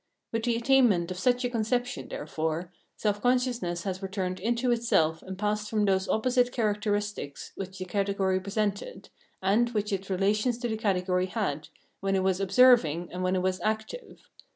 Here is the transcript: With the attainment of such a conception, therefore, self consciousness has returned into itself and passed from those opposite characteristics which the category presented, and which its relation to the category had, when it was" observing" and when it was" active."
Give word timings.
With 0.31 0.45
the 0.45 0.55
attainment 0.55 1.11
of 1.11 1.19
such 1.19 1.45
a 1.45 1.49
conception, 1.51 2.07
therefore, 2.07 2.73
self 2.97 3.21
consciousness 3.21 3.83
has 3.83 4.01
returned 4.01 4.39
into 4.39 4.71
itself 4.71 5.21
and 5.21 5.37
passed 5.37 5.69
from 5.69 5.85
those 5.85 6.09
opposite 6.09 6.51
characteristics 6.51 7.51
which 7.53 7.77
the 7.77 7.85
category 7.85 8.39
presented, 8.39 9.09
and 9.43 9.69
which 9.75 9.93
its 9.93 10.09
relation 10.09 10.53
to 10.53 10.67
the 10.67 10.75
category 10.75 11.27
had, 11.27 11.67
when 11.99 12.15
it 12.15 12.23
was" 12.23 12.39
observing" 12.39 13.09
and 13.13 13.21
when 13.21 13.35
it 13.35 13.43
was" 13.43 13.61
active." 13.63 14.25